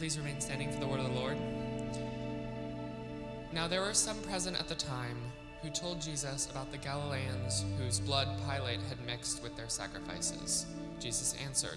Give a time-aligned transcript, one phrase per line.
[0.00, 1.36] Please remain standing for the word of the Lord.
[3.52, 5.18] Now there were some present at the time
[5.60, 10.64] who told Jesus about the Galileans whose blood Pilate had mixed with their sacrifices.
[10.98, 11.76] Jesus answered,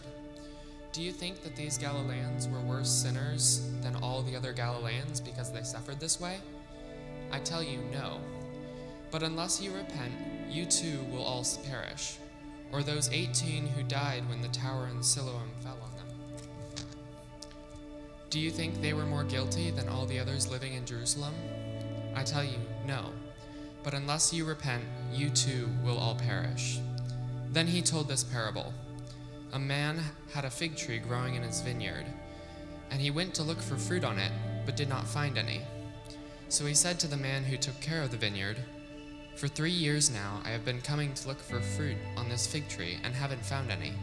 [0.93, 5.51] Do you think that these Galileans were worse sinners than all the other Galileans because
[5.51, 6.37] they suffered this way?
[7.29, 8.21] I tell you, no.
[9.11, 10.13] But unless you repent,
[10.49, 12.15] you too will all perish.
[12.71, 15.51] Or those 18 who died when the tower in Siloam.
[18.33, 21.35] Do you think they were more guilty than all the others living in Jerusalem?
[22.15, 23.11] I tell you, no.
[23.83, 26.79] But unless you repent, you too will all perish.
[27.51, 28.73] Then he told this parable
[29.51, 29.99] A man
[30.33, 32.07] had a fig tree growing in his vineyard,
[32.89, 34.31] and he went to look for fruit on it,
[34.65, 35.61] but did not find any.
[36.49, 38.57] So he said to the man who took care of the vineyard,
[39.35, 42.67] For three years now I have been coming to look for fruit on this fig
[42.67, 43.93] tree and haven't found any.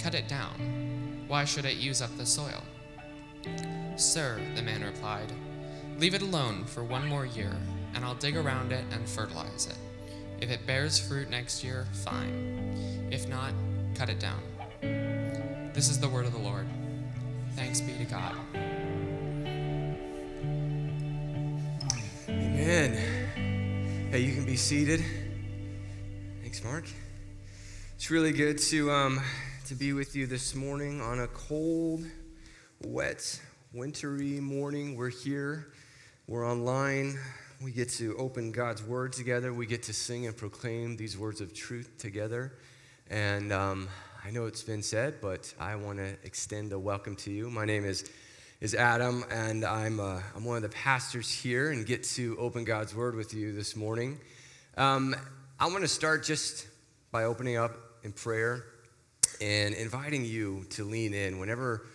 [0.00, 1.24] Cut it down.
[1.28, 2.62] Why should it use up the soil?
[3.96, 5.32] Sir, the man replied,
[5.98, 7.52] Leave it alone for one more year,
[7.94, 9.76] and I'll dig around it and fertilize it.
[10.40, 13.08] If it bears fruit next year, fine.
[13.10, 13.52] If not,
[13.94, 14.42] cut it down.
[15.72, 16.66] This is the word of the Lord.
[17.56, 18.34] Thanks be to God.
[22.28, 24.10] Amen.
[24.10, 25.04] Hey, you can be seated.
[26.42, 26.84] Thanks, Mark.
[27.94, 29.20] It's really good to um,
[29.66, 32.04] to be with you this morning on a cold,
[32.82, 33.40] wet,
[33.72, 34.96] wintry morning.
[34.96, 35.72] We're here.
[36.26, 37.18] We're online.
[37.62, 39.52] We get to open God's word together.
[39.52, 42.54] We get to sing and proclaim these words of truth together.
[43.10, 43.88] And um,
[44.24, 47.50] I know it's been said, but I want to extend a welcome to you.
[47.50, 48.10] My name is
[48.60, 52.64] is Adam, and I'm, uh, I'm one of the pastors here and get to open
[52.64, 54.18] God's Word with you this morning.
[54.78, 55.14] Um,
[55.60, 56.66] I want to start just
[57.10, 58.64] by opening up in prayer
[59.40, 61.86] and inviting you to lean in whenever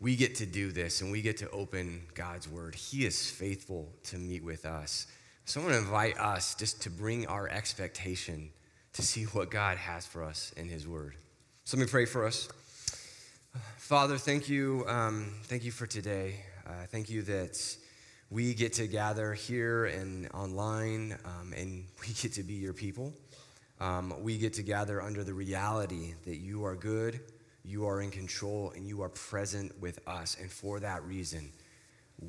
[0.00, 2.74] we get to do this and we get to open God's Word.
[2.74, 5.06] He is faithful to meet with us.
[5.44, 8.50] So I want to invite us just to bring our expectation
[8.92, 11.14] to see what God has for us in His Word.
[11.64, 12.48] So let me pray for us.
[13.76, 16.36] Father, thank you, um, thank you for today.
[16.66, 17.76] Uh, thank you that
[18.30, 23.12] we get to gather here and online, um, and we get to be your people.
[23.80, 27.20] Um, we get to gather under the reality that you are good,
[27.68, 30.36] you are in control, and you are present with us.
[30.40, 31.52] And for that reason,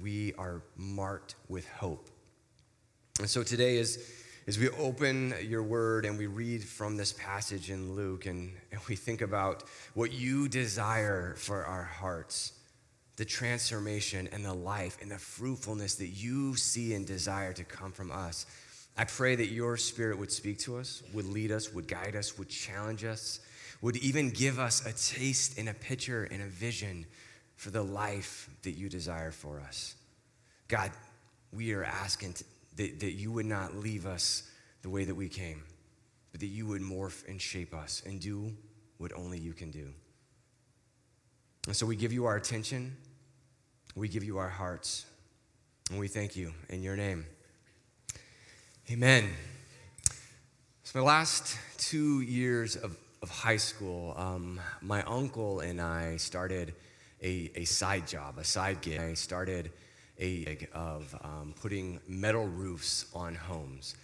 [0.01, 2.09] we are marked with hope.
[3.19, 4.13] And so today is
[4.47, 8.81] as we open your word and we read from this passage in Luke and, and
[8.89, 9.63] we think about
[9.93, 12.53] what you desire for our hearts,
[13.15, 17.91] the transformation and the life and the fruitfulness that you see and desire to come
[17.91, 18.45] from us,
[18.97, 22.37] I pray that your spirit would speak to us, would lead us, would guide us,
[22.37, 23.39] would challenge us,
[23.81, 27.05] would even give us a taste and a picture and a vision
[27.55, 29.95] for the life that you desire for us.
[30.67, 30.91] God,
[31.51, 32.35] we are asking
[32.75, 34.43] that, that you would not leave us
[34.81, 35.63] the way that we came,
[36.31, 38.51] but that you would morph and shape us and do
[38.97, 39.89] what only you can do.
[41.67, 42.95] And so we give you our attention,
[43.95, 45.05] we give you our hearts,
[45.89, 47.25] and we thank you in your name.
[48.91, 49.29] Amen.
[50.83, 56.73] So, my last two years of, of high school, um, my uncle and I started
[57.21, 58.99] a, a side job, a side gig.
[58.99, 59.71] I started
[60.17, 63.95] a gig of um, putting metal roofs on homes.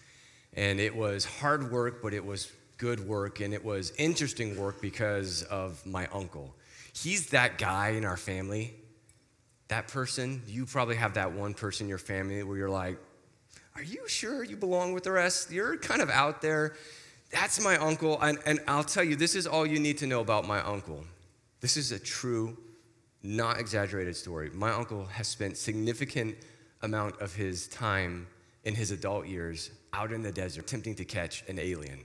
[0.53, 4.81] And it was hard work, but it was good work, and it was interesting work
[4.81, 6.55] because of my uncle.
[6.93, 8.73] He's that guy in our family,
[9.67, 10.41] that person.
[10.47, 12.97] You probably have that one person in your family where you're like,
[13.75, 15.51] Are you sure you belong with the rest?
[15.51, 16.75] You're kind of out there.
[17.35, 18.17] That's my uncle.
[18.21, 21.03] And, and I'll tell you, this is all you need to know about my uncle.
[21.59, 22.57] This is a true,
[23.23, 24.49] not exaggerated story.
[24.53, 26.37] My uncle has spent significant
[26.81, 28.25] amount of his time
[28.63, 31.99] in his adult years out in the desert attempting to catch an alien.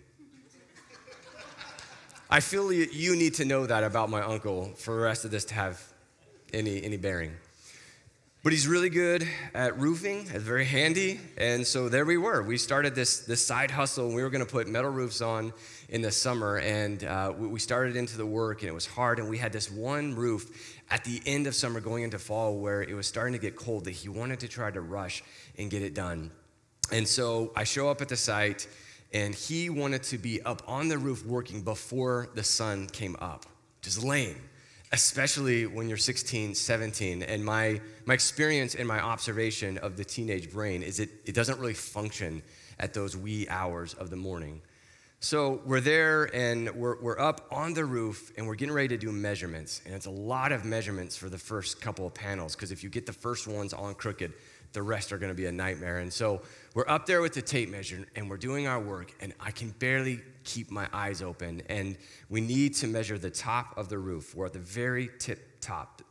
[2.28, 5.44] I feel you need to know that about my uncle for the rest of this
[5.46, 5.80] to have
[6.52, 7.36] any, any bearing.
[8.42, 11.20] But he's really good at roofing, it's very handy.
[11.36, 12.42] And so there we were.
[12.42, 15.52] We started this, this side hustle, and we were going to put metal roofs on
[15.90, 16.56] in the summer.
[16.56, 19.18] And uh, we started into the work, and it was hard.
[19.18, 22.80] And we had this one roof at the end of summer going into fall where
[22.80, 25.22] it was starting to get cold that he wanted to try to rush
[25.58, 26.30] and get it done.
[26.90, 28.66] And so I show up at the site,
[29.12, 33.44] and he wanted to be up on the roof working before the sun came up,
[33.82, 34.36] just lame,
[34.92, 37.22] especially when you're 16, 17.
[37.22, 41.58] And my, my experience and my observation of the teenage brain is it, it doesn't
[41.60, 42.42] really function
[42.78, 44.60] at those wee hours of the morning.
[45.22, 48.96] So we're there and we're, we're up on the roof and we're getting ready to
[48.96, 49.82] do measurements.
[49.84, 52.88] And it's a lot of measurements for the first couple of panels because if you
[52.88, 54.32] get the first ones on crooked,
[54.72, 55.98] the rest are going to be a nightmare.
[55.98, 56.40] And so
[56.74, 59.70] we're up there with the tape measure and we're doing our work, and I can
[59.70, 61.62] barely keep my eyes open.
[61.68, 61.96] And
[62.28, 64.34] we need to measure the top of the roof.
[64.34, 66.02] We're at the very tip top.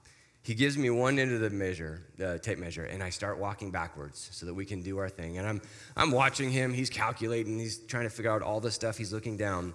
[0.41, 3.71] He gives me one end of the measure, the tape measure, and I start walking
[3.71, 5.37] backwards so that we can do our thing.
[5.37, 5.61] And I'm,
[5.97, 6.73] I'm watching him.
[6.73, 7.59] He's calculating.
[7.59, 8.97] He's trying to figure out all the stuff.
[8.97, 9.73] He's looking down,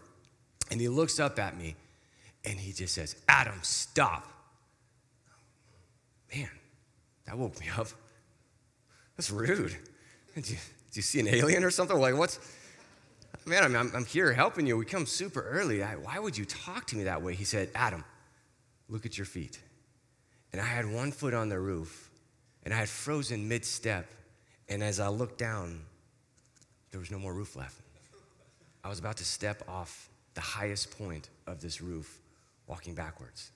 [0.71, 1.77] and he looks up at me,
[2.45, 4.27] and he just says, "Adam, stop."
[6.35, 6.49] Man,
[7.27, 7.89] that woke me up.
[9.17, 9.77] That's rude.
[10.35, 11.97] Did you, did you see an alien or something?
[11.97, 12.41] Like, what's,
[13.47, 14.77] man, I'm, I'm, here helping you.
[14.77, 15.83] We come super early.
[15.83, 17.35] I, why would you talk to me that way?
[17.35, 18.05] He said, Adam,
[18.89, 19.61] look at your feet.
[20.53, 22.11] And I had one foot on the roof,
[22.65, 24.07] and I had frozen mid step.
[24.69, 25.81] And as I looked down,
[26.91, 27.81] there was no more roof left.
[28.83, 32.21] I was about to step off the highest point of this roof,
[32.67, 33.51] walking backwards.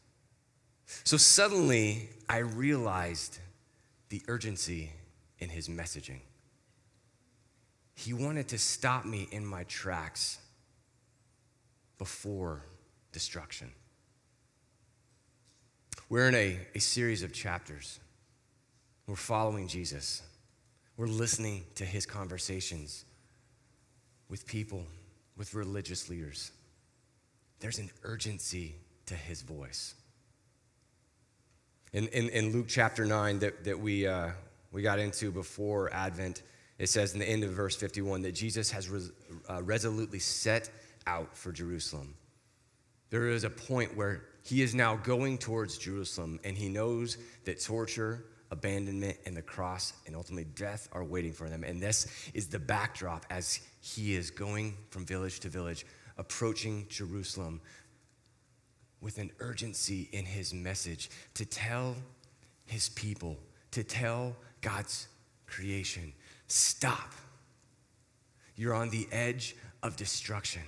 [1.05, 3.39] So suddenly, I realized
[4.09, 4.91] the urgency
[5.39, 6.21] in his messaging.
[7.99, 10.39] He wanted to stop me in my tracks
[11.99, 12.63] before
[13.11, 13.73] destruction.
[16.09, 17.99] We're in a, a series of chapters.
[19.09, 20.23] We're following Jesus.
[20.97, 23.05] We're listening to his conversations
[24.29, 24.85] with people,
[25.37, 26.53] with religious leaders.
[27.59, 29.97] There's an urgency to his voice.
[31.93, 34.29] In, in, in Luke chapter 9 that, that we, uh,
[34.71, 36.43] we got into before Advent,
[36.79, 39.11] it says in the end of verse 51 that Jesus has res,
[39.51, 40.71] uh, resolutely set
[41.07, 42.15] out for Jerusalem.
[43.11, 47.61] There is a point where he is now going towards Jerusalem and he knows that
[47.63, 51.65] torture, abandonment, and the cross and ultimately death are waiting for them.
[51.65, 55.85] And this is the backdrop as he is going from village to village,
[56.17, 57.61] approaching Jerusalem
[59.01, 61.97] with an urgency in his message to tell
[62.67, 63.37] his people,
[63.71, 65.09] to tell God's
[65.47, 66.13] creation.
[66.49, 67.13] Stop.
[68.57, 70.63] You're on the edge of destruction.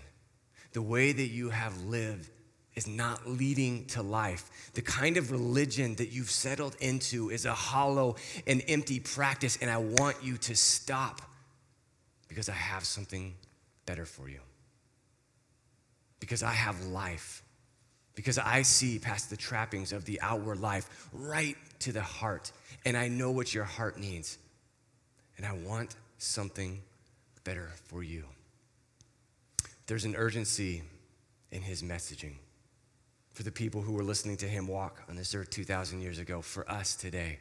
[0.72, 2.30] The way that you have lived
[2.76, 4.70] is not leading to life.
[4.74, 8.16] The kind of religion that you've settled into is a hollow
[8.46, 11.20] and empty practice, and I want you to stop
[12.28, 13.34] because I have something
[13.86, 14.38] better for you.
[16.20, 17.42] Because I have life.
[18.14, 22.52] Because I see past the trappings of the outward life right to the heart
[22.84, 24.38] and I know what your heart needs.
[25.40, 26.82] And I want something
[27.44, 28.24] better for you.
[29.86, 30.82] There's an urgency
[31.50, 32.34] in his messaging
[33.32, 36.42] for the people who were listening to him walk on this earth 2,000 years ago,
[36.42, 37.38] for us today,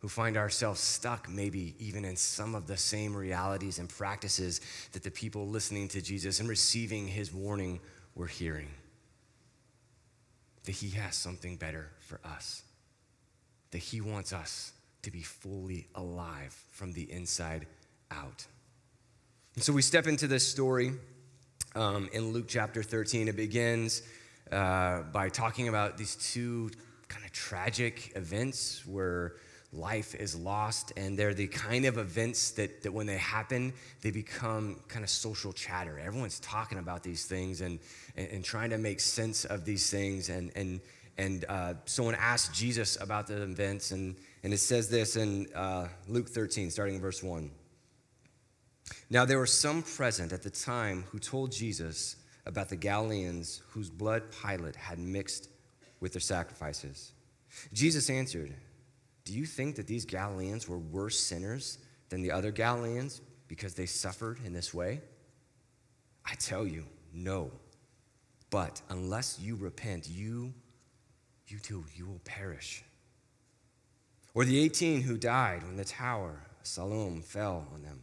[0.00, 4.60] who find ourselves stuck maybe even in some of the same realities and practices
[4.92, 7.80] that the people listening to Jesus and receiving his warning
[8.14, 8.68] were hearing.
[10.64, 12.62] That he has something better for us
[13.76, 14.72] that He wants us
[15.06, 17.64] to be fully alive from the inside
[18.10, 18.44] out.
[19.54, 20.94] And so we step into this story
[21.76, 23.28] um, in Luke chapter 13.
[23.28, 24.02] It begins
[24.50, 26.72] uh, by talking about these two
[27.06, 29.34] kind of tragic events where
[29.72, 34.10] life is lost, and they're the kind of events that, that when they happen, they
[34.10, 36.00] become kind of social chatter.
[36.00, 37.78] Everyone's talking about these things and,
[38.16, 40.80] and, and trying to make sense of these things, and, and,
[41.18, 45.88] and uh, someone asked Jesus about the events, and, and it says this in uh,
[46.08, 47.50] Luke 13, starting in verse 1.
[49.10, 53.90] Now, there were some present at the time who told Jesus about the Galileans whose
[53.90, 55.48] blood Pilate had mixed
[56.00, 57.12] with their sacrifices.
[57.72, 58.54] Jesus answered,
[59.24, 61.78] Do you think that these Galileans were worse sinners
[62.10, 65.00] than the other Galileans because they suffered in this way?
[66.24, 67.50] I tell you, no.
[68.50, 70.52] But unless you repent, you
[71.48, 72.82] you too, you will perish.
[74.34, 78.00] Or the 18 who died when the tower, of Siloam, fell on them.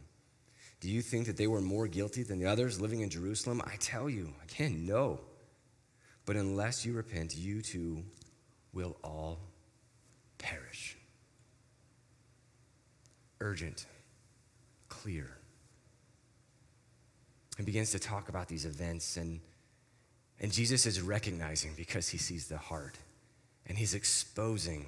[0.80, 3.62] Do you think that they were more guilty than the others living in Jerusalem?
[3.64, 5.20] I tell you, again, no.
[6.26, 8.02] But unless you repent, you too
[8.72, 9.38] will all
[10.38, 10.96] perish.
[13.40, 13.86] Urgent,
[14.88, 15.30] clear.
[17.56, 19.40] And begins to talk about these events, and,
[20.40, 22.98] and Jesus is recognizing because he sees the heart
[23.66, 24.86] and he's exposing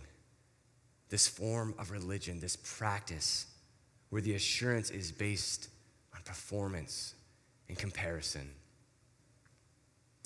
[1.09, 3.47] this form of religion, this practice
[4.11, 5.68] where the assurance is based
[6.14, 7.14] on performance
[7.68, 8.50] and comparison.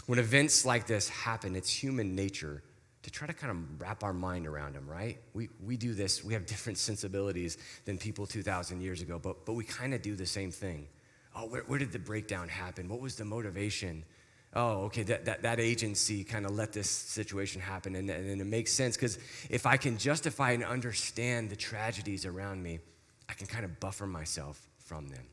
[0.07, 2.63] When events like this happen, it's human nature
[3.03, 5.19] to try to kind of wrap our mind around them, right?
[5.33, 9.55] We, we do this, we have different sensibilities than people 2,000 years ago, but, but
[9.55, 10.87] we kind of do the same thing.
[11.35, 12.89] Oh, where, where did the breakdown happen?
[12.89, 14.05] What was the motivation?
[14.53, 17.95] Oh, okay, that, that, that agency kind of let this situation happen.
[17.95, 22.63] And, and it makes sense because if I can justify and understand the tragedies around
[22.63, 22.81] me,
[23.29, 25.25] I can kind of buffer myself from them.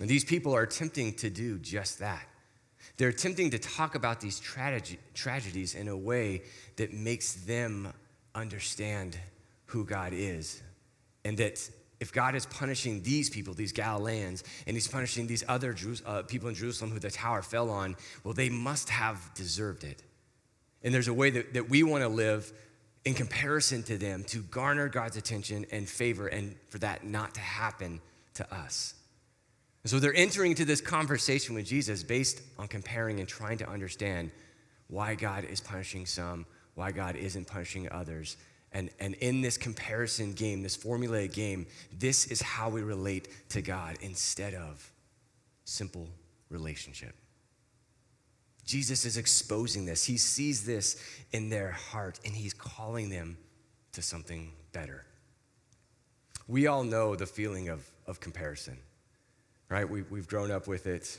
[0.00, 2.26] And these people are attempting to do just that.
[2.96, 6.42] They're attempting to talk about these trage- tragedies in a way
[6.76, 7.92] that makes them
[8.34, 9.18] understand
[9.66, 10.62] who God is.
[11.24, 11.68] And that
[12.00, 16.22] if God is punishing these people, these Galileans, and He's punishing these other Jews, uh,
[16.22, 20.02] people in Jerusalem who the tower fell on, well, they must have deserved it.
[20.82, 22.50] And there's a way that, that we want to live
[23.04, 27.40] in comparison to them to garner God's attention and favor, and for that not to
[27.40, 28.00] happen
[28.34, 28.94] to us.
[29.82, 33.68] And so they're entering into this conversation with Jesus based on comparing and trying to
[33.68, 34.30] understand
[34.88, 38.36] why God is punishing some, why God isn't punishing others.
[38.72, 41.66] And, and in this comparison game, this formulaic game,
[41.98, 44.92] this is how we relate to God instead of
[45.64, 46.08] simple
[46.48, 47.14] relationship.
[48.64, 50.04] Jesus is exposing this.
[50.04, 53.36] He sees this in their heart and he's calling them
[53.92, 55.04] to something better.
[56.46, 58.78] We all know the feeling of, of comparison
[59.70, 59.88] right?
[59.88, 61.18] We, we've grown up with it.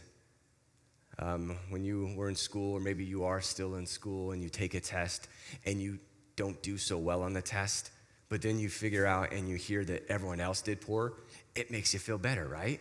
[1.17, 4.49] Um, when you were in school, or maybe you are still in school, and you
[4.49, 5.27] take a test
[5.65, 5.99] and you
[6.35, 7.91] don't do so well on the test,
[8.29, 11.13] but then you figure out and you hear that everyone else did poor,
[11.55, 12.79] it makes you feel better, right?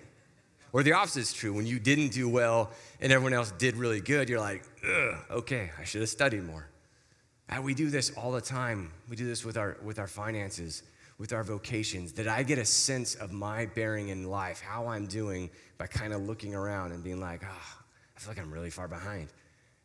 [0.72, 1.52] Or the opposite is true.
[1.52, 4.62] When you didn't do well and everyone else did really good, you're like,
[5.30, 6.68] okay, I should have studied more.
[7.48, 8.92] And we do this all the time.
[9.08, 10.84] We do this with our, with our finances
[11.20, 15.04] with our vocations, that I get a sense of my bearing in life, how I'm
[15.04, 17.76] doing by kind of looking around and being like, oh,
[18.16, 19.28] I feel like I'm really far behind.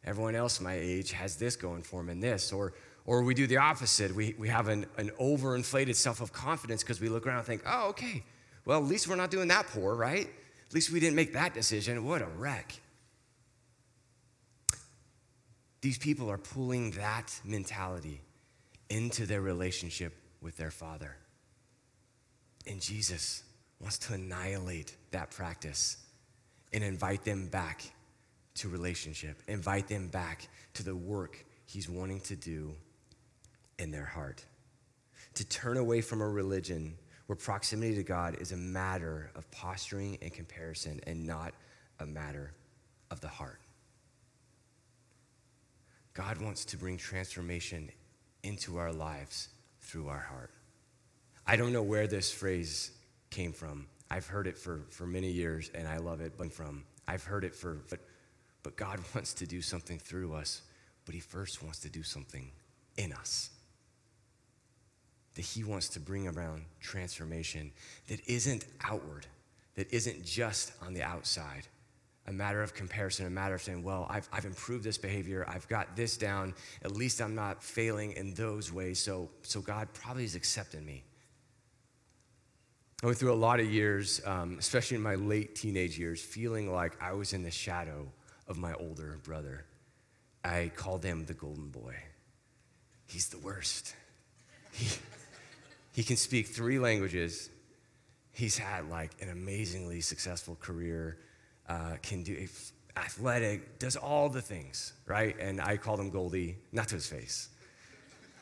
[0.06, 2.54] Everyone else my age has this going for them and this.
[2.54, 2.74] Or,
[3.06, 4.14] or we do the opposite.
[4.14, 7.64] We, we have an, an overinflated self of confidence because we look around and think,
[7.66, 8.24] oh, okay,
[8.66, 10.28] well, at least we're not doing that poor, right?
[10.68, 12.04] At least we didn't make that decision.
[12.04, 12.74] What a wreck.
[15.82, 18.22] These people are pulling that mentality
[18.90, 21.16] into their relationship with their Father.
[22.66, 23.44] And Jesus
[23.80, 25.98] wants to annihilate that practice
[26.74, 27.84] and invite them back
[28.56, 32.74] to relationship, invite them back to the work he's wanting to do
[33.80, 34.46] in their heart.
[35.36, 40.18] To turn away from a religion where proximity to God is a matter of posturing
[40.22, 41.54] and comparison and not
[42.00, 42.52] a matter
[43.12, 43.60] of the heart.
[46.14, 47.90] God wants to bring transformation
[48.44, 49.50] into our lives
[49.82, 50.52] through our heart.
[51.46, 52.92] I don't know where this phrase
[53.30, 53.88] came from.
[54.10, 57.44] I've heard it for, for many years and I love it, but from I've heard
[57.44, 58.00] it for but
[58.66, 60.64] but God wants to do something through us,
[61.06, 62.52] but he first wants to do something
[62.98, 63.52] in us.
[65.36, 67.72] That he wants to bring around transformation
[68.08, 69.28] that isn't outward,
[69.76, 71.68] that isn't just on the outside,
[72.28, 75.68] a matter of comparison, a matter of saying, well, I've, I've improved this behavior, I've
[75.68, 80.24] got this down, at least I'm not failing in those ways, so, so God probably
[80.24, 81.04] is accepting me.
[83.04, 86.72] I went through a lot of years, um, especially in my late teenage years, feeling
[86.72, 88.08] like I was in the shadow
[88.48, 89.66] of my older brother.
[90.44, 91.96] I called him the golden boy.
[93.06, 93.96] He's the worst.
[94.72, 94.88] He,
[95.96, 97.50] he can speak three languages.
[98.32, 101.18] He's had like an amazingly successful career,
[101.68, 102.48] uh, can do
[102.96, 105.36] athletic, does all the things, right?
[105.40, 107.50] And I called him Goldie, not to his face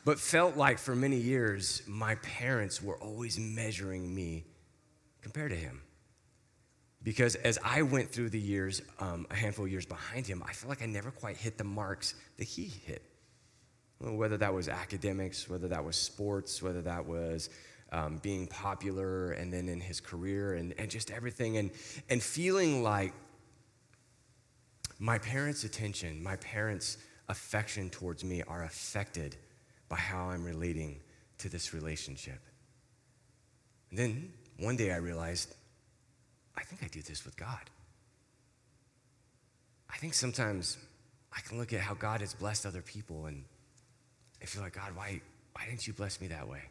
[0.06, 4.46] but felt like for many years my parents were always measuring me
[5.22, 5.82] compared to him.
[7.04, 10.54] Because as I went through the years, um, a handful of years behind him, I
[10.54, 13.02] felt like I never quite hit the marks that he hit.
[14.00, 17.50] Whether that was academics, whether that was sports, whether that was
[17.92, 21.72] um, being popular, and then in his career, and, and just everything, and,
[22.10, 23.14] and feeling like
[25.00, 26.98] my parents' attention, my parents'
[27.30, 29.38] affection towards me are affected
[29.90, 31.00] by how I'm relating
[31.38, 32.40] to this relationship.
[33.90, 35.54] And then one day I realized,
[36.58, 37.70] I think I do this with God.
[39.90, 40.78] I think sometimes
[41.36, 43.44] I can look at how God has blessed other people and
[44.44, 45.22] I feel like, God, why,
[45.54, 46.62] why didn't you bless me that way?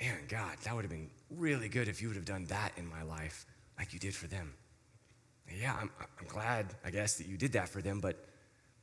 [0.00, 2.88] Man, God, that would have been really good if you would have done that in
[2.88, 3.46] my life
[3.78, 4.54] like you did for them.
[5.60, 8.16] yeah, I'm, I'm glad, I guess, that you did that for them, but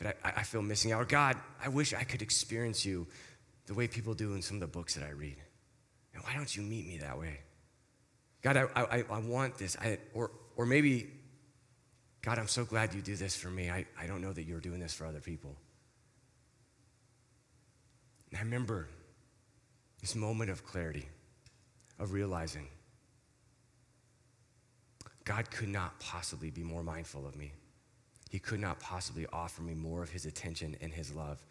[0.01, 1.01] but I, I feel missing out.
[1.01, 3.07] Or God, I wish I could experience you
[3.67, 5.37] the way people do in some of the books that I read.
[6.13, 7.39] And why don't you meet me that way?
[8.41, 9.77] God, I, I, I want this.
[9.79, 11.11] I, or, or maybe,
[12.23, 13.69] God, I'm so glad you do this for me.
[13.69, 15.55] I, I don't know that you're doing this for other people.
[18.31, 18.87] And I remember
[19.99, 21.07] this moment of clarity,
[21.99, 22.67] of realizing
[25.23, 27.53] God could not possibly be more mindful of me.
[28.29, 31.45] He could not possibly offer me more of his attention and his love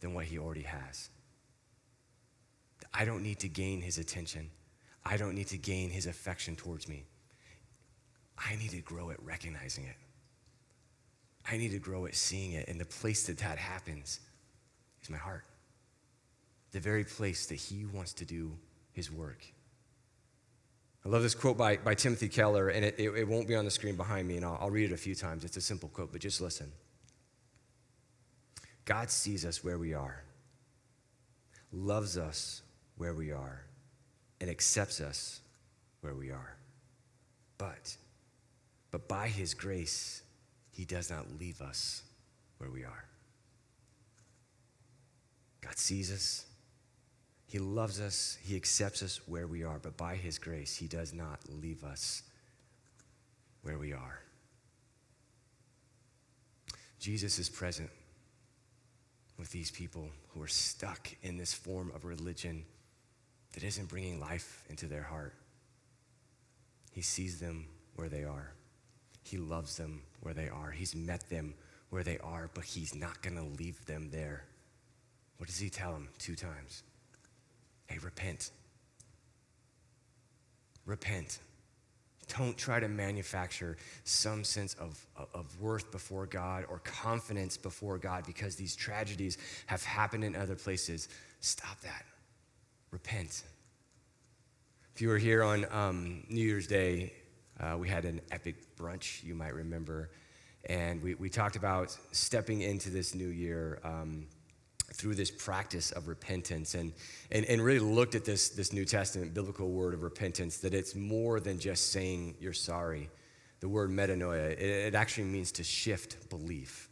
[0.00, 1.10] than what he already has.
[2.92, 4.50] I don't need to gain his attention.
[5.04, 7.04] I don't need to gain his affection towards me.
[8.38, 9.96] I need to grow at recognizing it.
[11.50, 12.68] I need to grow at seeing it.
[12.68, 14.20] And the place that that happens
[15.02, 15.44] is my heart.
[16.74, 18.58] The very place that he wants to do
[18.92, 19.38] his work.
[21.06, 23.64] I love this quote by, by Timothy Keller, and it, it, it won't be on
[23.64, 25.44] the screen behind me, and I'll, I'll read it a few times.
[25.44, 26.72] It's a simple quote, but just listen.
[28.84, 30.24] God sees us where we are,
[31.72, 32.62] loves us
[32.96, 33.62] where we are,
[34.40, 35.42] and accepts us
[36.00, 36.56] where we are.
[37.56, 37.96] But,
[38.90, 40.22] but by his grace,
[40.72, 42.02] he does not leave us
[42.58, 43.04] where we are.
[45.60, 46.46] God sees us,
[47.46, 51.12] he loves us, He accepts us where we are, but by His grace, He does
[51.12, 52.22] not leave us
[53.62, 54.20] where we are.
[56.98, 57.90] Jesus is present
[59.38, 62.64] with these people who are stuck in this form of religion
[63.52, 65.34] that isn't bringing life into their heart.
[66.92, 68.52] He sees them where they are.
[69.22, 70.70] He loves them where they are.
[70.70, 71.54] He's met them
[71.90, 74.44] where they are, but He's not going to leave them there.
[75.36, 76.82] What does He tell them two times?
[77.94, 78.50] Hey, repent.
[80.84, 81.38] Repent.
[82.36, 88.26] Don't try to manufacture some sense of, of worth before God or confidence before God
[88.26, 91.08] because these tragedies have happened in other places.
[91.38, 92.04] Stop that.
[92.90, 93.44] Repent.
[94.92, 97.12] If you were here on um, New Year's Day,
[97.60, 100.10] uh, we had an epic brunch, you might remember.
[100.68, 103.78] And we, we talked about stepping into this new year.
[103.84, 104.26] Um,
[104.94, 106.92] through this practice of repentance and,
[107.32, 110.94] and, and really looked at this, this New Testament biblical word of repentance, that it's
[110.94, 113.10] more than just saying you're sorry.
[113.58, 116.88] The word metanoia, it, it actually means to shift belief,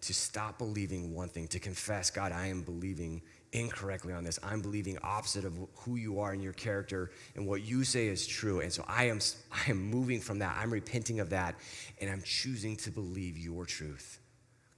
[0.00, 3.20] to stop believing one thing, to confess, God, I am believing
[3.52, 4.38] incorrectly on this.
[4.42, 8.26] I'm believing opposite of who you are and your character and what you say is
[8.26, 8.60] true.
[8.60, 9.20] And so I am,
[9.52, 10.56] I am moving from that.
[10.58, 11.56] I'm repenting of that,
[12.00, 14.18] and I'm choosing to believe your truth,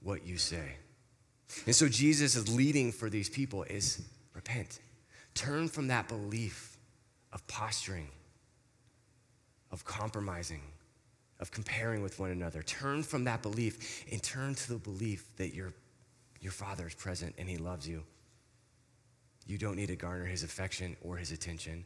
[0.01, 0.75] what you say.
[1.65, 4.01] And so Jesus is leading for these people is
[4.33, 4.79] repent.
[5.33, 6.77] Turn from that belief
[7.33, 8.09] of posturing,
[9.71, 10.61] of compromising,
[11.39, 12.61] of comparing with one another.
[12.63, 15.73] Turn from that belief and turn to the belief that your,
[16.41, 18.03] your Father is present and He loves you.
[19.45, 21.85] You don't need to garner His affection or His attention.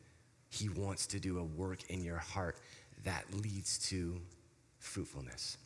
[0.49, 2.57] He wants to do a work in your heart
[3.03, 4.19] that leads to
[4.79, 5.57] fruitfulness,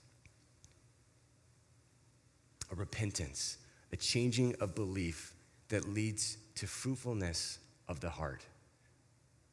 [2.72, 3.58] a repentance
[3.92, 5.34] a changing of belief
[5.70, 8.44] that leads to fruitfulness of the heart.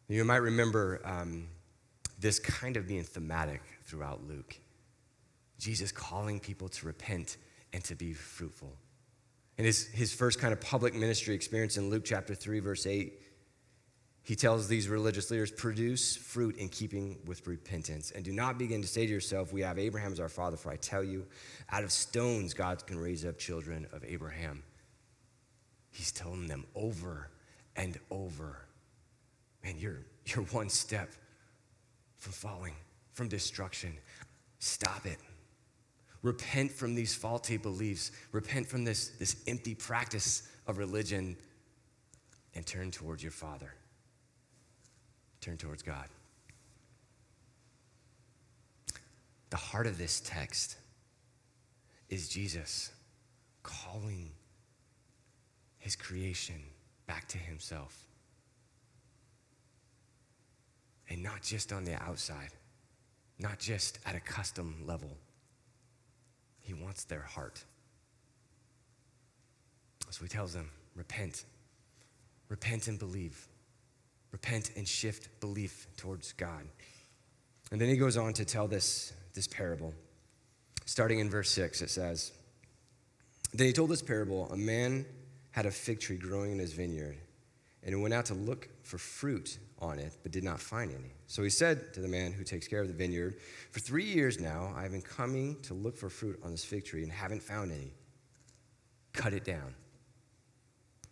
[0.09, 1.49] You might remember um,
[2.18, 4.57] this kind of being thematic throughout Luke.
[5.59, 7.37] Jesus calling people to repent
[7.73, 8.77] and to be fruitful.
[9.57, 13.20] In his, his first kind of public ministry experience in Luke chapter 3, verse 8,
[14.24, 18.10] he tells these religious leaders, produce fruit in keeping with repentance.
[18.10, 20.72] And do not begin to say to yourself, We have Abraham as our father, for
[20.72, 21.26] I tell you,
[21.70, 24.62] out of stones God can raise up children of Abraham.
[25.90, 27.28] He's telling them over
[27.76, 28.60] and over,
[29.62, 31.10] Man, you're, you're one step
[32.16, 32.74] from falling,
[33.12, 33.92] from destruction.
[34.58, 35.18] Stop it.
[36.22, 38.10] Repent from these faulty beliefs.
[38.32, 41.37] Repent from this, this empty practice of religion
[42.54, 43.74] and turn towards your Father
[45.44, 46.07] turn towards God.
[49.50, 50.76] The heart of this text
[52.09, 52.90] is Jesus
[53.62, 54.30] calling
[55.78, 56.62] his creation
[57.07, 58.07] back to himself.
[61.11, 62.50] And not just on the outside,
[63.38, 65.11] not just at a custom level.
[66.61, 67.62] He wants their heart.
[70.09, 71.44] So he tells them repent,
[72.48, 73.46] repent and believe
[74.35, 76.66] repent and shift belief towards God.
[77.70, 79.94] And then he goes on to tell this, this parable.
[80.87, 82.33] Starting in verse 6, it says,
[83.53, 85.07] Then he told this parable A man
[85.53, 87.16] had a fig tree growing in his vineyard,
[87.85, 91.12] and he went out to look for fruit on it, but did not find any.
[91.29, 93.37] So he said to the man who takes care of the vineyard,
[93.70, 96.85] For three years now I have been coming to look for fruit on this fig
[96.85, 97.92] tree and haven't found any.
[99.12, 99.77] Cut it down.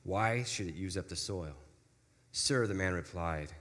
[0.03, 1.55] Why should it use up the soil?
[2.33, 3.53] Sir, the man replied,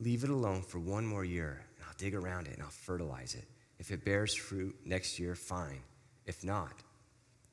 [0.00, 3.34] Leave it alone for one more year, and I'll dig around it and I'll fertilize
[3.34, 3.44] it.
[3.78, 5.80] If it bears fruit next year, fine.
[6.26, 6.72] If not,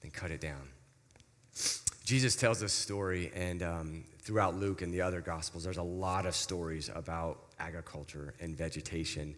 [0.02, 0.70] then cut it down.
[2.06, 6.26] Jesus tells this story, and um, throughout Luke and the other Gospels, there's a lot
[6.26, 9.36] of stories about agriculture and vegetation.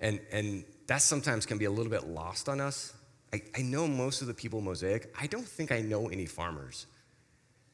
[0.00, 2.92] And, and that sometimes can be a little bit lost on us.
[3.32, 5.14] I, I know most of the people Mosaic.
[5.18, 6.86] I don't think I know any farmers.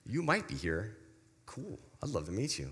[0.05, 0.97] You might be here.
[1.45, 1.79] Cool.
[2.03, 2.71] I'd love to meet you.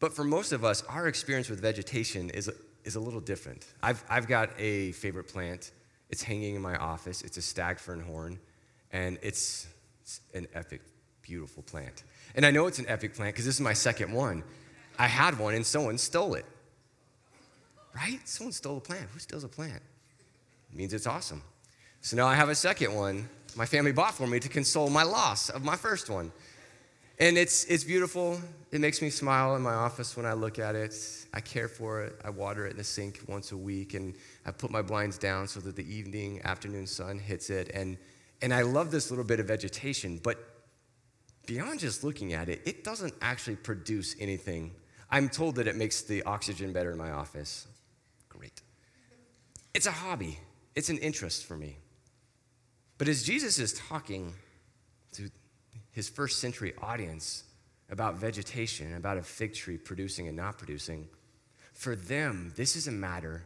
[0.00, 2.50] But for most of us, our experience with vegetation is,
[2.84, 3.66] is a little different.
[3.82, 5.72] I've, I've got a favorite plant.
[6.08, 7.22] It's hanging in my office.
[7.22, 8.38] It's a stagfern horn,
[8.92, 9.68] and it's,
[10.02, 10.80] it's an epic,
[11.22, 12.02] beautiful plant.
[12.34, 14.42] And I know it's an epic plant because this is my second one.
[14.98, 16.46] I had one and someone stole it.
[17.94, 18.20] Right?
[18.24, 19.06] Someone stole a plant.
[19.12, 19.82] Who steals a plant?
[20.72, 21.42] It means it's awesome.
[22.00, 25.02] So now I have a second one my family bought for me to console my
[25.02, 26.32] loss of my first one.
[27.20, 28.40] And it's, it's beautiful.
[28.72, 30.94] It makes me smile in my office when I look at it.
[31.34, 32.18] I care for it.
[32.24, 34.14] I water it in the sink once a week, and
[34.46, 37.70] I put my blinds down so that the evening, afternoon sun hits it.
[37.74, 37.98] And,
[38.40, 40.38] and I love this little bit of vegetation, but
[41.44, 44.72] beyond just looking at it, it doesn't actually produce anything.
[45.10, 47.66] I'm told that it makes the oxygen better in my office.
[48.30, 48.62] Great.
[49.74, 50.38] It's a hobby,
[50.74, 51.76] it's an interest for me.
[52.96, 54.32] But as Jesus is talking
[55.92, 57.44] his first century audience
[57.90, 61.08] about vegetation, about a fig tree producing and not producing,
[61.72, 63.44] for them, this is a matter,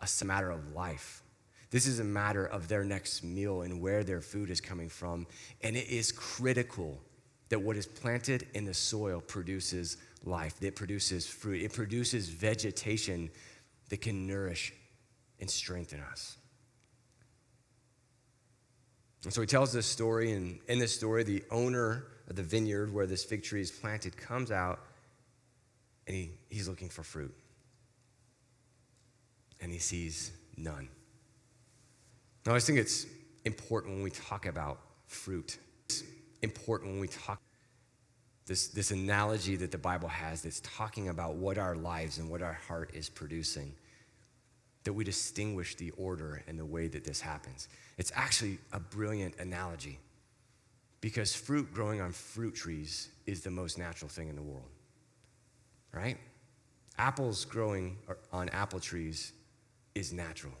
[0.00, 1.22] a matter of life.
[1.70, 5.26] This is a matter of their next meal and where their food is coming from.
[5.62, 7.00] And it is critical
[7.48, 13.30] that what is planted in the soil produces life, it produces fruit, it produces vegetation
[13.88, 14.72] that can nourish
[15.40, 16.36] and strengthen us.
[19.24, 22.92] And so he tells this story, and in this story, the owner of the vineyard
[22.92, 24.80] where this fig tree is planted comes out
[26.06, 27.34] and he, he's looking for fruit.
[29.60, 30.88] And he sees none.
[32.46, 33.06] Now, I think it's
[33.44, 36.04] important when we talk about fruit It's
[36.42, 37.40] important when we talk
[38.46, 42.42] this, this analogy that the Bible has that's talking about what our lives and what
[42.42, 43.74] our heart is producing,
[44.84, 47.68] that we distinguish the order and the way that this happens.
[47.98, 49.98] It's actually a brilliant analogy
[51.00, 54.68] because fruit growing on fruit trees is the most natural thing in the world,
[55.92, 56.16] right?
[56.98, 57.96] Apples growing
[58.32, 59.32] on apple trees
[59.94, 60.54] is natural.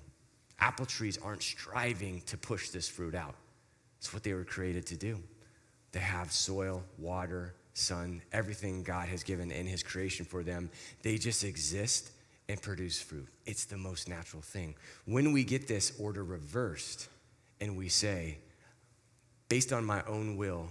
[0.58, 3.34] Apple trees aren't striving to push this fruit out,
[3.98, 5.22] it's what they were created to do.
[5.92, 10.70] They have soil, water, sun, everything God has given in His creation for them.
[11.02, 12.12] They just exist
[12.50, 13.28] and produce fruit.
[13.46, 14.74] It's the most natural thing.
[15.04, 17.08] When we get this order reversed
[17.60, 18.38] and we say,
[19.48, 20.66] based on my own will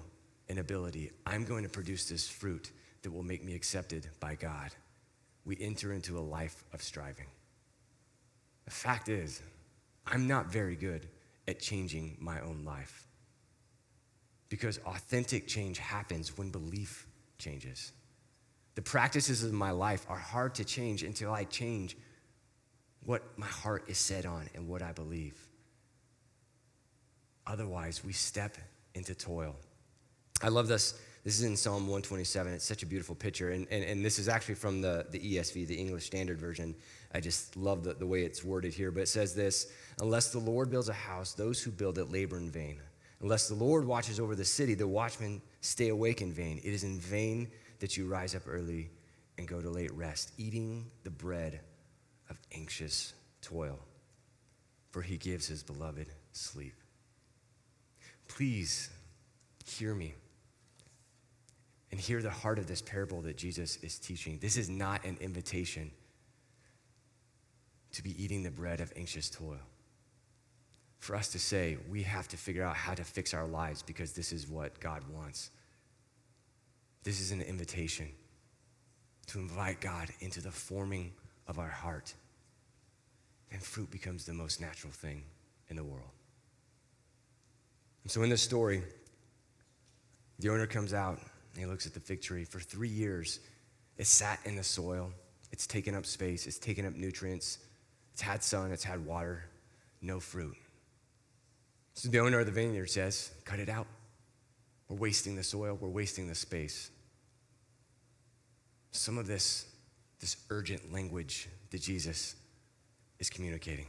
[0.49, 4.71] and ability, I'm going to produce this fruit that will make me accepted by God,
[5.45, 7.27] we enter into a life of striving.
[8.65, 9.41] The fact is,
[10.05, 11.07] I'm not very good
[11.47, 13.07] at changing my own life
[14.49, 17.93] because authentic change happens when belief changes.
[18.79, 21.97] The practices of my life are hard to change until I change
[23.03, 25.37] what my heart is set on and what I believe.
[27.45, 28.55] Otherwise, we step
[28.95, 29.57] into toil.
[30.41, 30.97] I love this.
[31.25, 32.53] This is in Psalm 127.
[32.53, 33.51] It's such a beautiful picture.
[33.51, 36.73] And, and, and this is actually from the, the ESV, the English Standard Version.
[37.13, 38.91] I just love the, the way it's worded here.
[38.91, 42.37] But it says this Unless the Lord builds a house, those who build it labor
[42.37, 42.79] in vain.
[43.19, 46.61] Unless the Lord watches over the city, the watchmen stay awake in vain.
[46.63, 48.89] It is in vain that you rise up early
[49.37, 51.61] and go to late rest, eating the bread
[52.29, 53.79] of anxious toil,
[54.91, 56.75] for he gives his beloved sleep.
[58.27, 58.89] Please
[59.65, 60.13] hear me
[61.91, 64.37] and hear the heart of this parable that Jesus is teaching.
[64.39, 65.89] This is not an invitation
[67.91, 69.57] to be eating the bread of anxious toil
[70.99, 74.11] for us to say we have to figure out how to fix our lives because
[74.11, 75.49] this is what God wants.
[77.03, 78.07] This is an invitation
[79.27, 81.13] to invite God into the forming
[81.47, 82.13] of our heart.
[83.51, 85.23] And fruit becomes the most natural thing
[85.69, 86.11] in the world.
[88.03, 88.83] And so in this story,
[90.39, 91.19] the owner comes out
[91.53, 92.43] and he looks at the fig tree.
[92.43, 93.39] For three years,
[93.97, 95.11] it sat in the soil.
[95.51, 97.57] It's taken up space, it's taken up nutrients,
[98.13, 99.45] it's had sun, it's had water,
[100.01, 100.55] no fruit.
[101.95, 103.87] So the owner of the vineyard says, Cut it out.
[104.89, 106.89] We're wasting the soil, we're wasting the space.
[108.91, 109.67] Some of this,
[110.19, 112.35] this urgent language that Jesus
[113.19, 113.85] is communicating.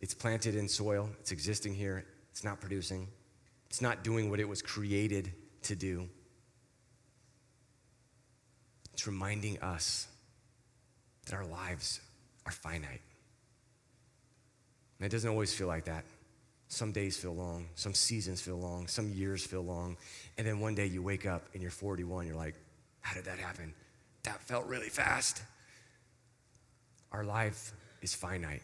[0.00, 3.06] It's planted in soil, it's existing here, it's not producing,
[3.70, 5.32] it's not doing what it was created
[5.62, 6.08] to do.
[8.92, 10.08] It's reminding us
[11.26, 12.00] that our lives
[12.44, 13.00] are finite.
[14.98, 16.04] And it doesn't always feel like that.
[16.68, 19.96] Some days feel long, some seasons feel long, some years feel long.
[20.38, 22.54] And then one day you wake up and you're 41, you're like,
[23.00, 23.74] how did that happen?
[24.24, 25.42] that felt really fast.
[27.12, 27.72] Our life
[28.02, 28.62] is finite.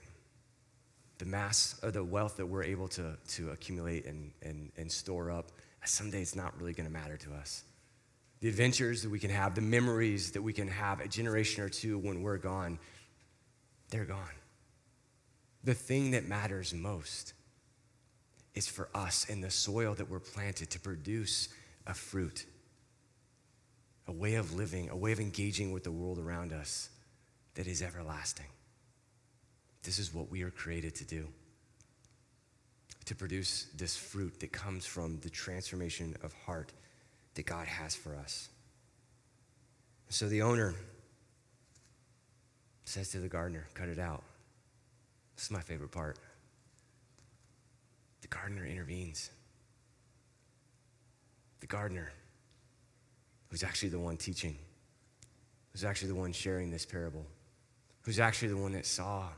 [1.18, 5.30] The mass of the wealth that we're able to, to accumulate and, and, and store
[5.30, 5.52] up,
[5.84, 7.62] someday it's not really going to matter to us.
[8.40, 11.68] The adventures that we can have, the memories that we can have a generation or
[11.68, 12.78] two when we're gone,
[13.90, 14.18] they're gone.
[15.62, 17.34] The thing that matters most
[18.54, 21.48] is for us in the soil that we're planted to produce
[21.86, 22.44] a fruit,
[24.06, 26.90] a way of living, a way of engaging with the world around us
[27.54, 28.46] that is everlasting.
[29.82, 31.28] This is what we are created to do
[33.06, 36.72] to produce this fruit that comes from the transformation of heart
[37.34, 38.48] that God has for us.
[40.10, 40.74] So the owner
[42.84, 44.22] says to the gardener, Cut it out.
[45.34, 46.18] This is my favorite part.
[48.30, 49.30] Gardener intervenes.
[51.60, 52.10] The gardener,
[53.48, 54.56] who's actually the one teaching,
[55.72, 57.26] who's actually the one sharing this parable,
[58.02, 59.28] who's actually the one that saw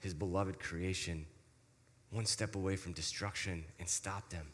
[0.00, 1.26] his beloved creation
[2.10, 4.46] one step away from destruction and stopped them.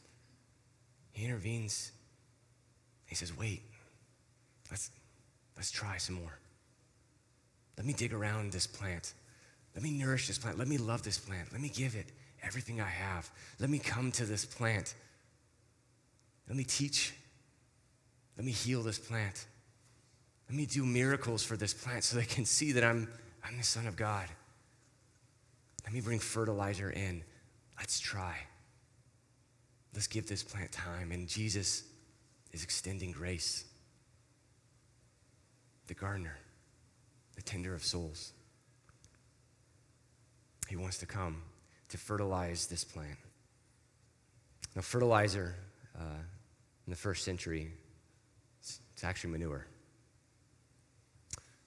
[1.12, 1.92] He intervenes.
[3.06, 3.62] He says, Wait,
[4.70, 4.90] let's,
[5.56, 6.38] let's try some more.
[7.76, 9.14] Let me dig around this plant.
[9.74, 10.58] Let me nourish this plant.
[10.58, 11.52] Let me love this plant.
[11.52, 12.06] Let me give it
[12.42, 13.30] everything I have.
[13.58, 14.94] Let me come to this plant.
[16.48, 17.14] Let me teach.
[18.36, 19.46] Let me heal this plant.
[20.48, 23.08] Let me do miracles for this plant so they can see that I'm,
[23.44, 24.28] I'm the Son of God.
[25.84, 27.22] Let me bring fertilizer in.
[27.78, 28.36] Let's try.
[29.94, 31.12] Let's give this plant time.
[31.12, 31.84] And Jesus
[32.52, 33.64] is extending grace.
[35.86, 36.38] The gardener,
[37.34, 38.32] the tender of souls.
[40.68, 41.42] He wants to come
[41.92, 43.18] to fertilize this plant.
[44.74, 45.54] Now, fertilizer
[45.94, 46.22] uh,
[46.86, 47.70] in the first century,
[48.60, 49.66] it's, it's actually manure.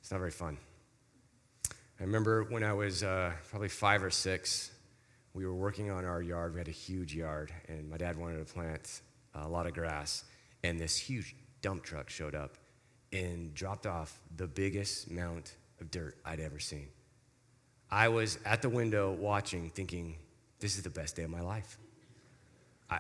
[0.02, 0.58] It's not very fun.
[2.00, 4.72] I remember when I was uh, probably five or six,
[5.36, 6.54] we were working on our yard.
[6.54, 9.02] We had a huge yard, and my dad wanted to plant
[9.36, 10.24] a lot of grass.
[10.64, 12.58] And this huge dump truck showed up
[13.14, 16.88] and dropped off the biggest amount of dirt I'd ever seen.
[17.96, 20.18] I was at the window watching, thinking,
[20.60, 21.78] this is the best day of my life.
[22.90, 23.00] I,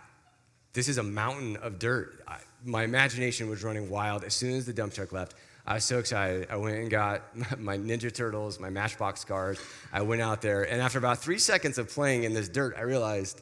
[0.71, 2.23] this is a mountain of dirt.
[2.25, 4.23] I, my imagination was running wild.
[4.23, 5.35] As soon as the dump truck left,
[5.67, 6.47] I was so excited.
[6.49, 7.23] I went and got
[7.59, 9.59] my Ninja Turtles, my Matchbox cars.
[9.91, 12.83] I went out there, and after about three seconds of playing in this dirt, I
[12.83, 13.41] realized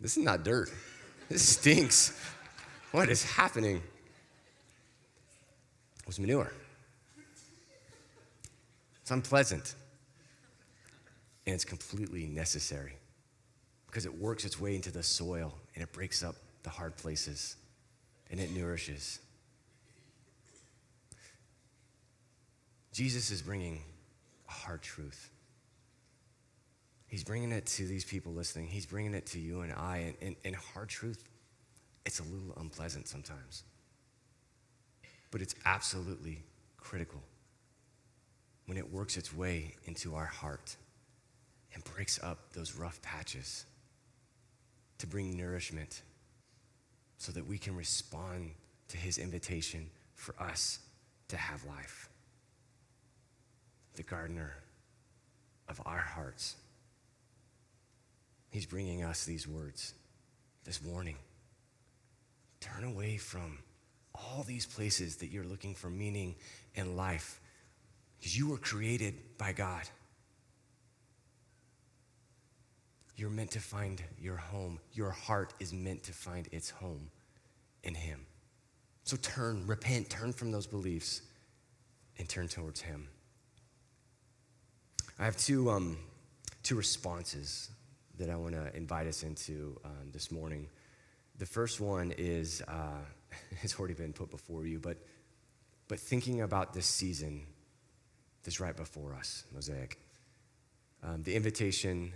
[0.00, 0.70] this is not dirt.
[1.28, 2.18] This stinks.
[2.92, 3.82] What is happening?
[5.98, 6.50] It was manure.
[9.02, 9.74] It's unpleasant
[11.46, 12.94] and it's completely necessary
[13.86, 17.56] because it works its way into the soil and it breaks up the hard places
[18.30, 19.20] and it nourishes.
[22.92, 23.80] Jesus is bringing
[24.48, 25.30] a hard truth.
[27.06, 28.66] He's bringing it to these people listening.
[28.66, 29.98] He's bringing it to you and I.
[29.98, 31.22] And, and, and hard truth,
[32.06, 33.62] it's a little unpleasant sometimes.
[35.30, 36.42] But it's absolutely
[36.76, 37.22] critical
[38.66, 40.76] when it works its way into our heart
[41.74, 43.66] and breaks up those rough patches
[44.98, 46.02] to bring nourishment
[47.18, 48.50] so that we can respond
[48.88, 50.78] to his invitation for us
[51.28, 52.08] to have life.
[53.94, 54.54] The gardener
[55.68, 56.56] of our hearts.
[58.50, 59.94] He's bringing us these words,
[60.64, 61.16] this warning.
[62.60, 63.58] Turn away from
[64.14, 66.36] all these places that you're looking for meaning
[66.74, 67.40] in life
[68.18, 69.82] because you were created by God.
[73.16, 74.80] You're meant to find your home.
[74.92, 77.10] Your heart is meant to find its home
[77.82, 78.26] in Him.
[79.04, 81.22] So turn, repent, turn from those beliefs
[82.18, 83.08] and turn towards Him.
[85.18, 85.98] I have two, um,
[86.62, 87.70] two responses
[88.18, 90.68] that I want to invite us into um, this morning.
[91.38, 93.02] The first one is, uh,
[93.62, 94.96] it's already been put before you, but,
[95.86, 97.46] but thinking about this season
[98.42, 99.98] that's right before us, Mosaic.
[101.02, 102.12] Um, the invitation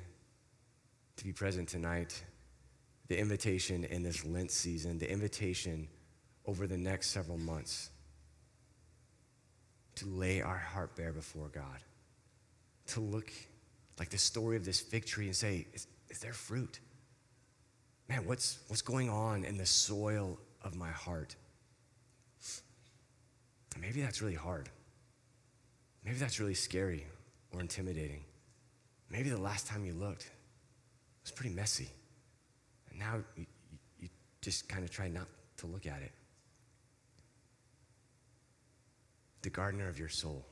[1.18, 2.22] to be present tonight,
[3.08, 5.88] the invitation in this Lent season, the invitation
[6.46, 7.90] over the next several months
[9.96, 11.82] to lay our heart bare before God,
[12.86, 13.32] to look
[13.98, 16.78] like the story of this fig tree and say, is, is there fruit?
[18.08, 21.34] Man, what's, what's going on in the soil of my heart?
[23.80, 24.68] maybe that's really hard.
[26.04, 27.06] Maybe that's really scary
[27.52, 28.24] or intimidating.
[29.08, 30.28] Maybe the last time you looked,
[31.28, 31.88] was pretty messy.
[32.88, 33.44] And now you,
[34.00, 34.08] you
[34.40, 35.26] just kind of try not
[35.58, 36.12] to look at it.
[39.42, 40.46] The gardener of your soul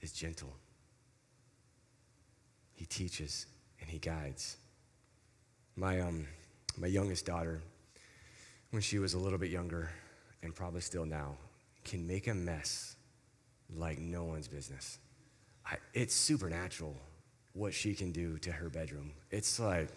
[0.00, 0.52] is gentle.
[2.74, 3.46] He teaches
[3.82, 4.56] and he guides.
[5.76, 6.26] My, um,
[6.78, 7.60] my youngest daughter,
[8.70, 9.90] when she was a little bit younger,
[10.42, 11.36] and probably still now,
[11.84, 12.96] can make a mess
[13.74, 14.98] like no one's business.
[15.66, 16.96] I, it's supernatural
[17.56, 19.12] what she can do to her bedroom.
[19.30, 19.88] It's like,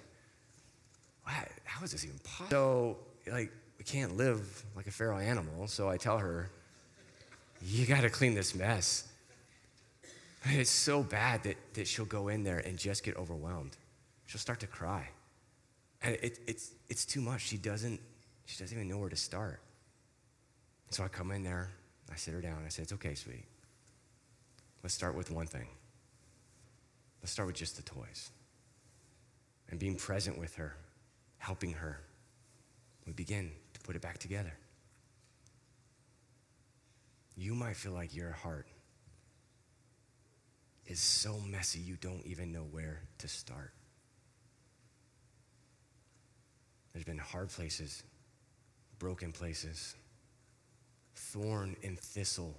[1.23, 2.49] how is this even possible?
[2.49, 2.97] So,
[3.31, 5.67] like, we can't live like a feral animal.
[5.67, 6.49] So I tell her,
[7.61, 9.07] you got to clean this mess.
[10.45, 13.75] It's so bad that, that she'll go in there and just get overwhelmed.
[14.25, 15.09] She'll start to cry.
[16.01, 17.41] And it, it's, it's too much.
[17.41, 17.99] She doesn't,
[18.45, 19.59] she doesn't even know where to start.
[20.91, 21.69] So I come in there,
[22.11, 23.45] I sit her down, I say, It's okay, sweetie.
[24.81, 25.67] Let's start with one thing.
[27.21, 28.31] Let's start with just the toys.
[29.69, 30.75] And being present with her,
[31.37, 31.99] helping her,
[33.05, 34.53] we begin to put it back together.
[37.35, 38.67] You might feel like your heart
[40.85, 43.71] is so messy you don't even know where to start.
[46.91, 48.03] There's been hard places,
[48.97, 49.95] broken places,
[51.15, 52.57] thorn and thistle,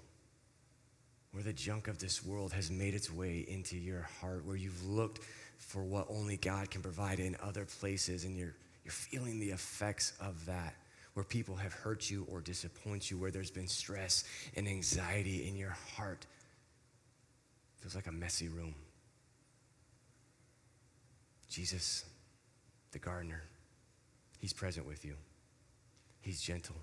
[1.33, 4.85] where the junk of this world has made its way into your heart, where you've
[4.85, 5.21] looked
[5.59, 10.13] for what only God can provide in other places, and you're, you're feeling the effects
[10.21, 10.75] of that,
[11.15, 14.25] where people have hurt you or disappointed you, where there's been stress
[14.57, 16.27] and anxiety in your heart.
[17.77, 18.75] It feels like a messy room.
[21.49, 22.05] Jesus,
[22.93, 23.43] the gardener,
[24.39, 25.15] he's present with you.
[26.21, 26.77] He's gentle.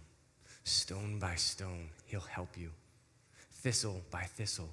[0.63, 2.71] Stone by stone, he'll help you.
[3.61, 4.69] Thistle by thistle,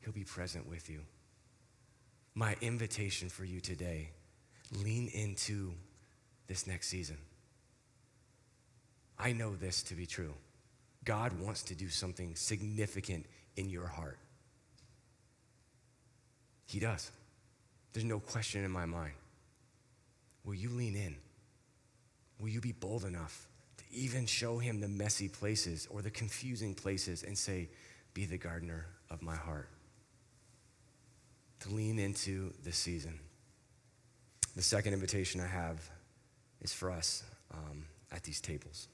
[0.00, 1.00] he'll be present with you.
[2.34, 4.10] My invitation for you today
[4.82, 5.72] lean into
[6.48, 7.16] this next season.
[9.18, 10.34] I know this to be true.
[11.04, 14.18] God wants to do something significant in your heart.
[16.66, 17.10] He does.
[17.92, 19.14] There's no question in my mind.
[20.44, 21.16] Will you lean in?
[22.40, 26.74] Will you be bold enough to even show him the messy places or the confusing
[26.74, 27.68] places and say,
[28.16, 29.68] Be the gardener of my heart.
[31.60, 33.20] To lean into this season.
[34.56, 35.86] The second invitation I have
[36.62, 38.88] is for us um, at these tables.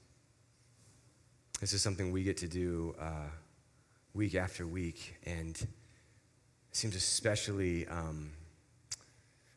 [1.61, 3.29] This is something we get to do uh,
[4.13, 5.69] week after week, and it
[6.73, 8.29] seems especially um,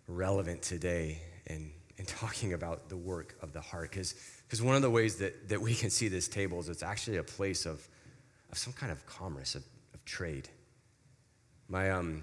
[0.07, 3.91] relevant today in, in talking about the work of the heart.
[3.91, 7.17] Because one of the ways that, that we can see this table is it's actually
[7.17, 7.85] a place of,
[8.51, 10.49] of some kind of commerce, of, of trade.
[11.69, 12.23] My, um,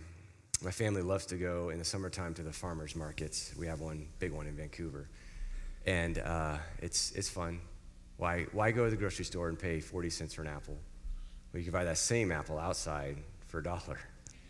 [0.63, 3.53] my family loves to go in the summertime to the farmers markets.
[3.57, 5.07] We have one big one in Vancouver.
[5.85, 7.59] And uh, it's, it's fun.
[8.17, 10.77] Why, why go to the grocery store and pay 40 cents for an apple?
[11.51, 13.99] Well, you can buy that same apple outside for a dollar.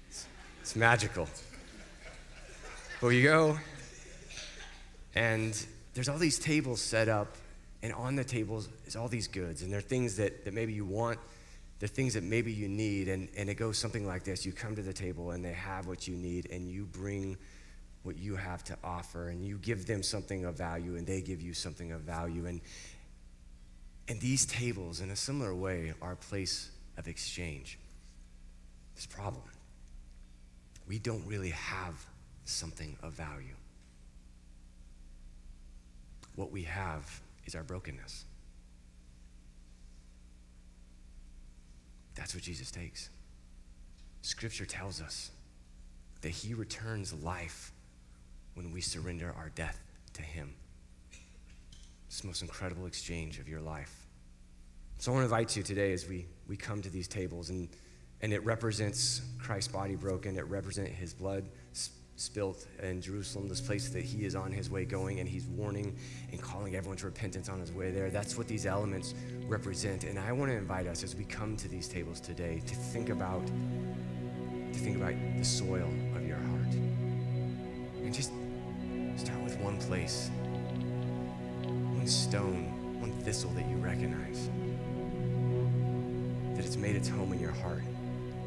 [0.07, 0.27] It's,
[0.61, 1.27] it's magical.
[3.01, 3.57] But you go,
[5.15, 7.35] and there's all these tables set up
[7.83, 10.85] and on the tables is all these goods, and they're things that, that maybe you
[10.85, 11.19] want,
[11.83, 14.45] they're things that maybe you need, and, and it goes something like this.
[14.45, 17.35] You come to the table, and they have what you need, and you bring
[18.03, 21.41] what you have to offer, and you give them something of value, and they give
[21.41, 22.45] you something of value.
[22.45, 22.61] And,
[24.07, 27.77] and these tables, in a similar way, are a place of exchange.
[28.95, 29.43] This problem.
[30.87, 32.01] We don't really have
[32.45, 33.57] something of value.
[36.37, 38.23] What we have is our brokenness.
[42.15, 43.09] That's what Jesus takes.
[44.21, 45.31] Scripture tells us
[46.21, 47.71] that he returns life
[48.53, 49.79] when we surrender our death
[50.13, 50.53] to him.
[52.07, 54.05] It's the most incredible exchange of your life.
[54.99, 57.67] So I want to invite you today as we, we come to these tables, and,
[58.21, 61.43] and it represents Christ's body broken, it represents his blood
[62.15, 65.95] spilt in Jerusalem, this place that he is on his way going, and he's warning
[66.31, 68.09] and calling everyone to repentance on his way there.
[68.09, 69.15] That's what these elements
[69.47, 70.03] represent.
[70.03, 73.09] And I want to invite us as we come to these tables today to think
[73.09, 76.73] about to think about the soil of your heart.
[78.01, 78.31] And just
[79.17, 80.31] start with one place,
[81.63, 84.49] one stone, one thistle that you recognize.
[86.55, 87.83] That it's made its home in your heart.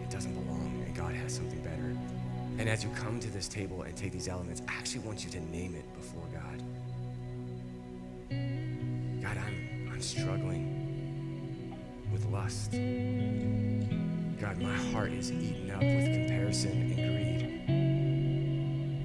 [0.02, 1.96] It doesn't belong, and God has something better.
[2.58, 5.30] And as you come to this table and take these elements, I actually want you
[5.30, 6.62] to name it before God.
[9.22, 11.76] God, I'm, I'm struggling
[12.10, 12.72] with lust.
[14.40, 17.42] God, my heart is eaten up with comparison and greed.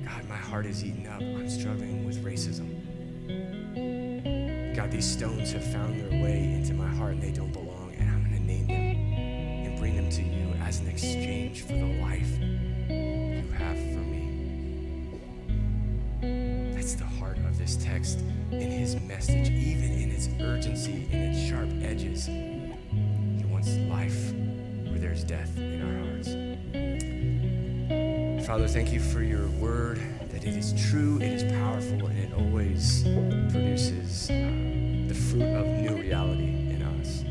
[0.05, 1.19] God, my heart is eaten up.
[1.19, 2.69] I'm struggling with racism.
[4.73, 8.09] God, these stones have found their way into my heart and they don't belong, and
[8.09, 11.99] I'm going to name them and bring them to you as an exchange for the
[12.01, 12.39] life
[17.61, 18.19] this text
[18.51, 22.25] in his message, even in its urgency, in its sharp edges.
[22.25, 24.33] He wants life
[24.89, 26.29] where there's death in our hearts.
[28.47, 30.01] Father, thank you for your word,
[30.31, 34.33] that it is true, it is powerful, and it always produces uh,
[35.07, 37.23] the fruit of new reality in us.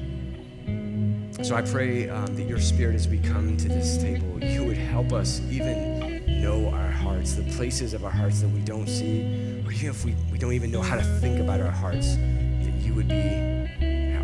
[1.45, 4.77] So I pray um, that your spirit, as we come to this table, you would
[4.77, 9.50] help us even know our hearts, the places of our hearts that we don't see,
[9.73, 12.95] even if we, we don't even know how to think about our hearts, that you
[12.95, 13.69] would be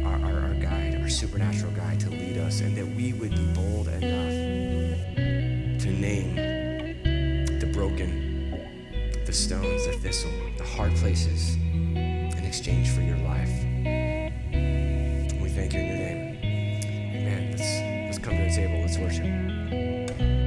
[0.05, 3.47] our, our, our guide, our supernatural guide to lead us, and that we would be
[3.55, 5.12] bold enough
[5.80, 6.34] to name
[7.61, 8.59] the broken,
[9.24, 13.66] the stones, the thistle, the hard places in exchange for your life.